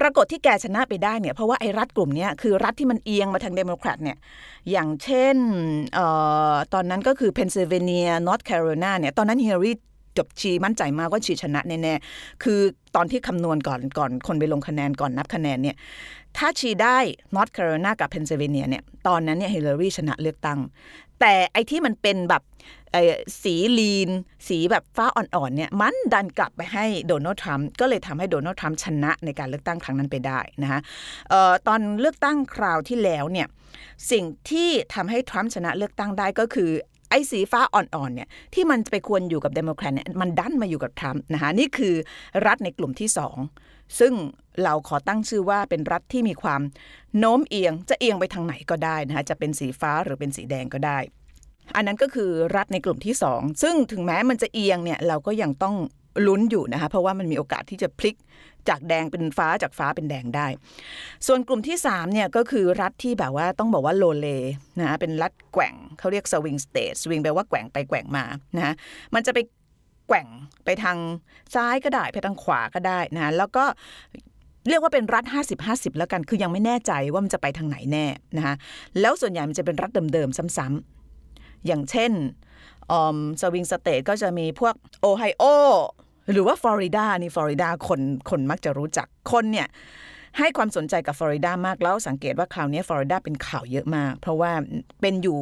[0.00, 4.16] ปรากฏที่แกชนะไปได้เนี่ยเพราะว่าไอ้รัฐกลุ่มนี้คือรัฐที่มันเอียงมาทางเดโมแครตเนี่ย
[4.70, 5.36] อย่างเช่น
[5.98, 6.00] อ
[6.52, 9.72] อตอนนั้นก็คือเพนซิลเวเนียนอร์ทแคโรไลนาเนี่ยตอนนั้นฮิลลารี
[10.18, 12.60] จบ she มั่นใจมากว่า she ชนะแน่ๆ คือ
[12.96, 15.76] ตอนที่คำนวณก่อนก่อนคนไปลงคะแนนก่อนนับคะแนนเนี่ย
[16.36, 16.98] ถ้า she ได้
[17.34, 20.58] นอร์ทแคโรไลนากับเพนซิลเวเนียเนี่ย ตอนนั้นเนี่ยฮิลลารีชนะเลือกตั้ง
[21.20, 22.42] แต่ไอ้ที่มันเป็นแบบ
[23.42, 24.10] สีลีน
[24.48, 30.80] สีแบบฟ้าอ่อนๆเนี่ยมันดันกลับไปให้โดนัลด์ทรัมป์ก็เลยทำให้โดนัลด์ทรัมป์ชนะในการเลือกตั้งครั้งนั้นไปได้นะคะ
[31.66, 33.46] ตอนเลือกตั้งคราวที่แล้วเนี่ย
[34.10, 36.70] สิ่งที่ทำให้ทรัมป์ชนะเลือกตั้งได้ก็คือ
[37.10, 41.94] ไอ้สีฟ้าอ่อนๆเนี่ยที่มันไปควรอยู่กับเดโมแครตเนี่ยมันดันมาอยู่กับทรัมป์นะคะนี่คือ
[42.46, 43.36] รัฐในกลุ่มที่สอง
[43.98, 44.12] ซึ่ง
[44.62, 46.60] เราขอตั้งชื่อว่าเป็นรัฐที่มีความ
[47.18, 50.98] โน้มเอียงจะเอียงไปทางไหนก็ได้นะคะจะเป็นสีฟ้าหรือเป็นสีแดงก็ได้
[51.76, 55.76] อันนั้นก็คือรัฐในกลุ่มที่สองซึ่งถึงแม้มันจะเอียงเนี่ยเราก็ยังต้อง
[56.26, 58.16] ลุ้นอยู่นะคะเพราะว่ามันมีโอกาสที่จะพลิก
[58.68, 60.46] จากแดงเป็นฟ้าจากฟ้าเป็นแดงได้
[61.26, 64.26] ส่วนกลุ่มที่3เนี่ยก็คือรัฐที่แบบว่าต้องบอกว่าโลเล
[64.80, 68.24] นะเป็นรัฐแกว่งเขาเรียกสวิงสเตทสวิงแปลว่าแกว่งไปแกว่งมา
[68.56, 68.74] นะ
[69.14, 69.38] มันจะไป
[70.10, 70.28] แกว่ง
[70.64, 70.98] ไปทาง
[71.54, 73.64] ซ้ายก็ได้ไปทางขวาก็ได้นะแล้วก็
[74.68, 75.24] เรียกว่าเป็นรัฐ
[75.60, 78.54] 50-50 แล้วกัน คือยังไม่แน่ใจว่ามันจะไปทางไหนแน่นะคะ
[79.00, 82.12] แล้วส่วนใหญ่มันจะเป็นรัฐเดิมๆ ซ้ำๆ อย่างเช่น
[83.40, 85.44] swing state ก็จะมีพวกโอไฮโอ
[86.32, 89.68] หรือว่าฟลอริดานี่ฟลอริดาคนคนมักจะรู้จักคนเนี่ย
[90.38, 94.52] ให้ความสนใจกับฟลอริดามากแล้วสังเกตว่าคราวนี้ฟลอริดาเป็นข่าวเยอะมาก เพราะว่า
[95.00, 95.40] เป็นอยู่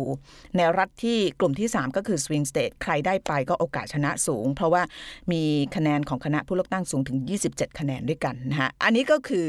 [0.57, 4.83] ในรัฐที่กลุ่มที่ 3 ก็คือ swing state ใครได้ไปก็โอกาสชนะสูง เพราะว่า
[5.33, 5.42] มี
[5.77, 9.46] คะแนนของคณะผู้เลือกตั้งสูงถึง 27 คะแนนด้วยกันนะฮะอันนี้ก็คือ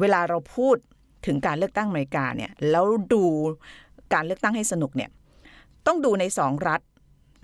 [0.00, 0.76] เวลาเราพูด
[1.26, 3.24] ถึงการเลือกตั้งอเมริกาเนี่ยแล้วดู
[4.14, 5.10] การเลือกตั้งให้สนุกเนี่ย
[5.86, 6.80] ต้องดูในสองรัฐ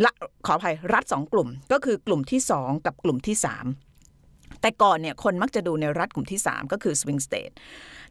[0.04, 0.10] ละ
[0.46, 3.66] ขออภัยรัฐสองกลุ่ม ก็คือกลุ่มที่สองกับกลุ่มที่สาม
[4.62, 7.50] แต่ก่อนเนี่ยคนมักจะดูในรัฐกลุ่มที่ 3 ก็คือ swing state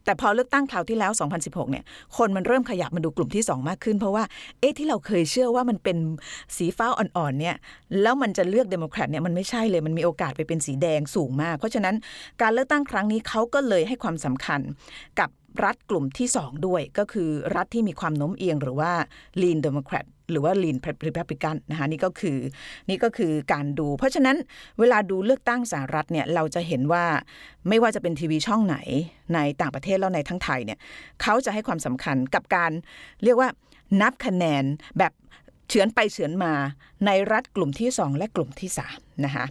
[0.04, 1.12] แต่พอเลือกตั้งคราวที่แล้ว
[1.42, 1.84] 2016 เนี่ย
[2.16, 4.24] คนมันเริ่มขยับมาดูกลุ่มที่ 2 มากขึ้น เพราะว่า
[4.60, 5.96] เอ๊ะ ที่เราเคยเชื่อว่ามันเป็น
[6.56, 7.56] สีฟ้าอ่อนๆ เนี่ย
[8.02, 11.94] แล้วมันจะเลือกเดโมแครตเนี่ย มันไม่ใช่เลย มันมีโอกาสไปเป็นสีแดงสูงมาก เพราะฉะนั้น
[12.42, 14.60] การเลือกตั้งครั้งนี้เขาก็เลยให้ความสำคัญ
[15.20, 15.28] กับ
[15.64, 18.92] รัฐกลุ่มที่ 2 ด้วย ก็คือรัฐที่มีความโน้มเอียงหรือว่า
[19.42, 22.38] lean democrat หรือว่า lean republican นะคะนี่ก็คือ
[22.88, 24.36] นี่ก็คือการดู เพราะฉะนั้น
[24.80, 27.04] เวลาดูเลือกตั้งสหรัฐเนี่ยเราจะเห็นว่า
[27.68, 28.76] ไม่ว่าจะเป็นทีวีช่องไหน
[29.34, 30.78] ในต่างประเทศแล้วในทั้งไทยเนี่ย
[31.22, 32.72] เขาจะให้ความสำคัญกับการ
[33.24, 33.48] เรียกว่า
[34.00, 34.64] นับคะแนน
[34.98, 35.12] แบบ
[35.68, 36.52] เฉือนไปเฉือนมา
[37.06, 39.44] ในรัฐกลุ่มที่ 2 และกลุ่มที่3นะคะ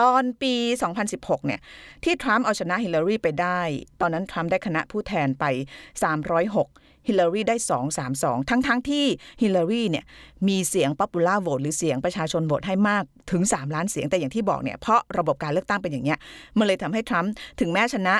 [0.00, 0.54] ตอนปี
[1.00, 1.60] 2016 เนี่ย
[2.04, 3.60] ที่ทรัมป์เอาชนะฮิลลารีไปได้
[4.00, 7.56] ตอนนั้นทรัมป์ได้คณะผู้แทนไป 306 ฮิลลารีได้
[8.02, 9.06] 232 ทั้งๆ ที่
[9.42, 10.04] ฮิลลารีเนี่ย
[10.48, 16.18] มีเสียง popular vote หรือเสียงประชาชนโหวตให้มากถึง 3 ล้านเสียงแต่อย่างที่บอกเนี่ย เพราะระบบการเลือกตั้งเป็นอย่างเงี้ย
[16.58, 17.30] มันเลยทำให้ทรัมป์
[17.60, 18.14] ถึงแม้ชนะ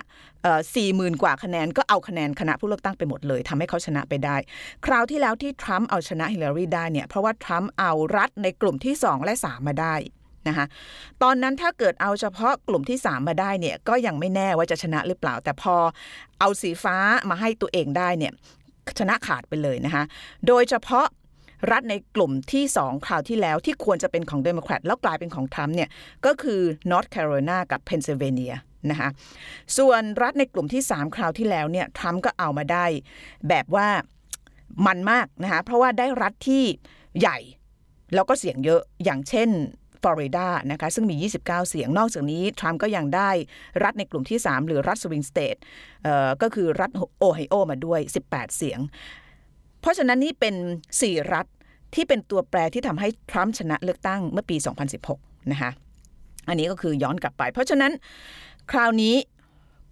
[0.74, 4.37] สี่หมื่นกว่าคะแนนก็เอาคะแนนคณะผู้เลือกตั้งไปหมดเลยทำให้เขาชนะไปได้
[4.87, 9.94] คราวที่แล้วที่ทรัมป์เอาชนะฮิลลารีได้เนี่ยเพราะว่าทรัมป์เอารัฐในกลุ่มที่ 2 และ 3 มาได้
[10.48, 10.66] นะคะ
[11.22, 15.74] ตอนนั้นถ้าเกิดเอาเฉพาะกลุ่มที่ 3 มาได้เนี่ยก็ยังไม่แน่ว่าจะชนะหรือเปล่า แต่พอ
[16.40, 16.96] เอาสีฟ้า
[17.30, 18.33] มาให้ตัวเองได้เนี่ย
[18.98, 20.04] ชนะขาดไปเลยนะคะ
[20.46, 21.07] โดยเฉพาะ
[21.72, 25.88] รัฐในกลุ่มที่ 2 คราวที่แล้วที่ควรจะเป็นของเดโมแครตแล้วกลายเป็นของทรัมป์เนี่ย
[26.26, 28.54] ก็คือนอร์ทแคโรไลนากับเพนซิลเวเนีย
[28.90, 29.09] นะคะ
[29.78, 32.87] ส่วนรัฐในกลุ่มที่ 3 คราวที่แล้วเนี่ยทรัมป์ก็เอามาได้
[33.48, 33.88] แบบว่า
[34.87, 36.64] มันมากนะคะเพราะว่าได้รัฐที่
[37.20, 37.38] ใหญ่
[38.14, 39.48] แล้วก็เสียงเยอะอย่างเช่น
[40.05, 43.31] ฟลอริดานะคะซึ่งมี 29 เสียง นอกจากนี้ ทรัมป์ก็ยังได้
[43.85, 45.57] รัฐในกลุ่มที่ 3 หรือรัฐ swing state
[46.43, 48.81] ก็คือรัฐโอไฮโอมาด้วย 18 เสียง
[49.81, 50.55] เพราะฉะนั้นนี่เป็น
[50.95, 51.47] 4 รัฐ
[51.95, 54.57] ที่เป็นตัวแปรที่ทำให้ทรัมป์ชนะเลือกตั้งเมื่อปี
[55.03, 55.71] 2016 นะคะ
[56.49, 57.93] อันนี้ก็คือย้อนกลับไป เพราะฉะนั้น
[58.71, 59.14] คราวนี้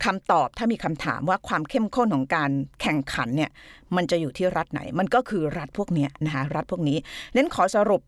[0.05, 3.51] คำตอบถ้ามีคำถามว่าความเข้มข้นของการแข่งขันเนี่ย
[3.97, 6.99] มันจะอยู่ที่รัฐไหน มันก็คือรัฐพวกนี้นะคะรัฐพวกนี้
[7.35, 8.03] เน้นขอสรุป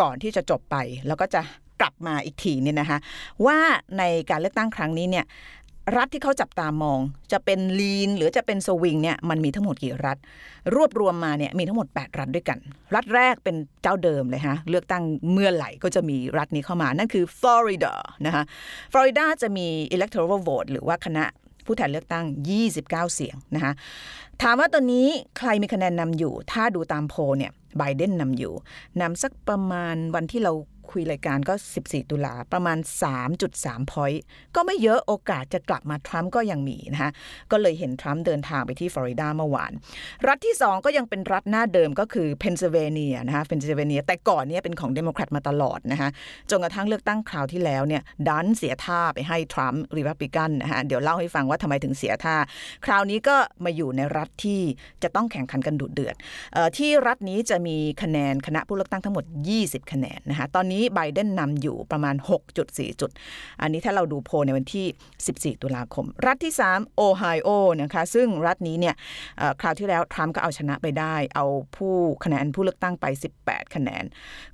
[0.00, 1.40] ก่อนที่จะจบไป แล้วก็จะ
[1.80, 2.98] กลับมาอีกทีนี่นะคะ
[3.46, 3.58] ว่า
[3.98, 5.26] ในการเลือกตั้งครั้งนี้เนี่ย
[5.96, 7.00] รัฐที่เขาจับตามอง
[7.32, 10.16] จะเป็นลีนหรือจะเป็นสวิงเนี่ยมันมีทั้งหมดกี่รัฐ
[10.74, 12.58] รวบรวมมาเนี่ยมีทั้งหมด 8 รัฐด้วยกัน
[12.94, 17.94] รัฐแรกเป็นเจ้าเดิมเลยฮะเลือกตั้งเมื่อไหร่ก็จะมีรัฐนี้เข้ามา นั่นคือฟลอริดา
[18.26, 18.42] นะคะ
[18.92, 21.24] ฟลอริดาจะมี electoral vote หรือว่าคณะ
[21.68, 22.24] ผู้แทนเลือกตั้ง
[22.68, 23.72] 29 เสียงนะคะ
[24.42, 25.06] ถามว่าตอนนี้
[25.38, 28.52] ใครมีคะแนนนำอยู่ ถ้าดูตามโพลเนี่ยไบเดนนำอยู่
[29.00, 30.52] นำสักประมาณวันที่เรา
[30.92, 32.78] คุยรายการก็ 14 ตุลาประมาณ
[33.34, 34.22] 3.3 point
[34.56, 37.10] ก็ไม่เยอะโอกาสจะกลับมาทรัมป์ก็ยังมีนะคะ
[37.50, 39.72] ก็เลยเห็นทรัมป์เดินทางไปที่ฟลอริดาเมื่อวาน
[40.28, 46.08] รัฐที่ 2 ก็ยังเป็นรัฐหน้าเดิมก็คือเพนซิลเวเนียนะคะเพนซิลเวเนีย แต่ก่อนนี้เป็นของเดโมแครตมาตลอดนะคะ
[46.50, 52.36] จนกระทั่งเลือกตั้งคราวที่แล้วเนี่ยดันเสียท่าไปให้ทรัมป์รีพับลิกันนะคะเดี๋ยวเล่าให้ฟังว่าทำไมถึงเสียท่า
[52.84, 54.60] คราวนี้ก็มาอยู่ในรัฐที่
[55.02, 56.14] จะต้องแข่งขันกันดุเดือด
[56.76, 59.24] ที่รัฐนี้จะมีคะแนนคณะผู้เลือกตั้งทั้งหมด
[59.58, 62.14] 20 คะแนนนะคะตอนนี้ี้ไบเดนนำอยู่ประมาณ
[62.58, 63.10] 6.4 จุด
[63.60, 64.86] อันนี้ถ้าเราดูโพในวันที่
[65.54, 67.48] 14 ตุลาคม รัฐที่ 3 โอไฮโอ
[67.82, 68.94] นะคะซึ่งรัฐนี้เนี่ย
[69.60, 73.06] คราวที่แล้วทรัมป์ก็เอาชนะไปได้ เอาผู้คะแนนผู้เลือกตั้งไป
[73.40, 74.04] 18 คะแนน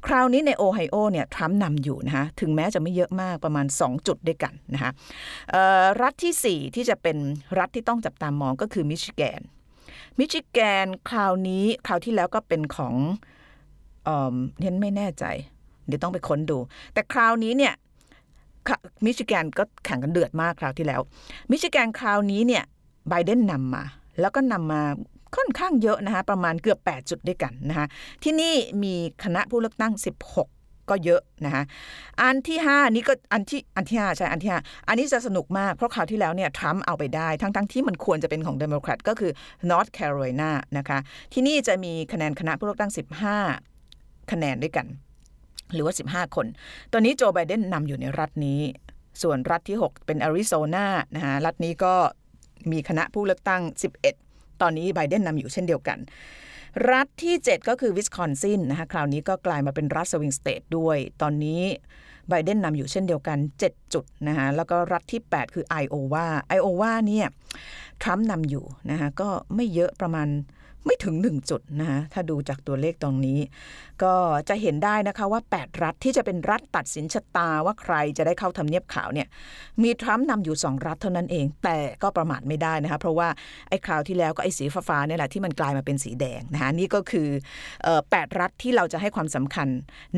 [0.06, 4.90] คราวนี้ในโอไฮโอเนี่ยทรัมป์นำอยู่นะคะถึงแม้จะไม่เยอะมากประมาณ 2 จุดด้วยกันนะคะ
[6.02, 7.16] รัฐที่ 4 ที่จะเป็น
[7.58, 9.40] รัฐที่ต้องจับตามองก็คือมิชิแกน
[10.18, 12.94] มิชิแกนคราวนี้คราวที่แล้วก็เป็นของ
[14.04, 15.24] เอ่นไม่แน่ใจ
[15.86, 16.58] เดี๋ยวต้องไปค้นดู
[16.94, 17.74] แต่คราวนี้เนี่ย
[19.04, 21.00] มิชิแกนก็แข่งกันเดือดมากคราวที่แล้ว
[21.50, 22.64] มิชิแกนคราวนี้เนี่ย
[23.08, 23.84] ไบเดนนำมา
[24.20, 24.82] แล้วก็นำมา
[25.36, 27.86] ค่อนข้างเยอะนะคะประมาณเกือบ 8 จุดด้วยกันนะคะ
[28.22, 28.94] ที่นี่มี
[29.24, 31.62] คณะผู้เลือกตั้ง 16 ก็เยอะนะคะ
[32.22, 39.32] อันที่ 5 นี่ก็อันที่อันที่5ใช่อันที่ 5 อันนี้จะสนุกมาก เพราะคราวที่แล้วเนี่ยทรัมป์เอาไปได้ ทั้งๆทที่มันควรจะเป็นของเดโมแครตก็คือ
[39.70, 40.98] North Carolina นะคะ
[41.32, 42.92] ที่นี่จะมีคะแนนคณะผู้เลือกตั้ง
[43.62, 44.86] 15 คะแนนด้วยกัน
[45.72, 46.46] หรือว่า 15 คน
[46.92, 48.60] ตอนนี้โจไบเดนนำอยู่ในรัฐนี้
[49.22, 51.94] ส่วนรัฐที่ 6 เป็นอาริโซนานะคะรัฐนี้ก็
[52.72, 53.62] มีคณะผู้เลือกตั้ง
[54.12, 55.98] 11 ตอนนี้ไบเดนนำอยู่เช่นเดียวกัน
[56.92, 61.62] รัฐที่ 7 ก็คือวิสคอนซินนะคะคราวนี้ก็กลายมาเป็นรัฐ swing state ด้วย ตอนนี้
[62.28, 67.26] ไบเดนนำอยู่เช่นเดียวกัน 7 จุดนะคะแล้วก็รัฐที่ 8 คือไอโอวาไอโอวาเนี่ย
[68.02, 70.28] ทรัมป์นำอยู่นะคะก็ไม่เยอะประมาณ
[70.86, 73.38] ไม่ถึง 1 จุดนะคะถ้าดูจากตัวเลขตรงนี้
[74.02, 74.14] ก็
[74.48, 79.28] จะเห็นได้นะคะว่า 8 รัฐที่จะเป็นรัฐตัดสินชะตาว่าใครจะได้เข้าทำเนียบขาวเนี่ย
[79.82, 83.28] มีทรัมป์นำอยู่ 2 รัฐเท่านั้นเอง แต่ก็ประมาทไม่ได้นะคะเพราะว่า
[83.68, 87.28] ไอ้คราวที่แล้วก็ไอ้สีฟ้าๆเนี่ยแหละที่มันกลายมาเป็นสีแดงนะคะนี่ก็คือ
[88.10, 89.68] แปดรัฐที่เราจะให้ความสำคัญ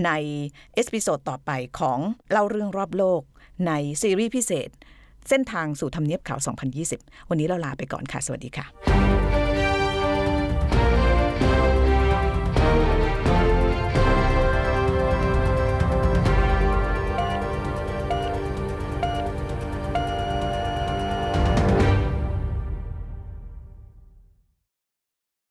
[0.04, 0.10] ใน
[0.74, 1.98] episode ต่อไปของ
[2.30, 3.22] เล่าเรื่องรอบโลก
[3.66, 4.70] ในซีรีส์พิเศษ
[5.28, 6.38] เส้นทางสู่ทำเนียบขาว
[6.84, 8.66] 2020 วันนี้เราลาไปก่อนค่ะ สวัสดีค่ะ